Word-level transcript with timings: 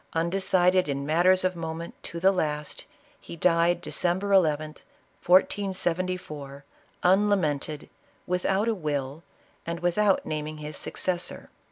Undecided 0.13 0.89
in 0.89 1.05
matters 1.05 1.43
of 1.43 1.55
moment, 1.55 1.93
to 2.01 2.19
the 2.19 2.31
last, 2.31 2.85
he 3.19 3.35
died 3.35 3.81
December 3.81 4.29
llth, 4.31 4.57
1474, 5.23 6.65
unlamented, 7.03 7.87
without 8.25 8.67
a 8.67 8.73
will, 8.73 9.21
and 9.63 9.81
without 9.81 10.25
naming 10.25 10.57
his 10.57 10.75
successor. 10.75 11.51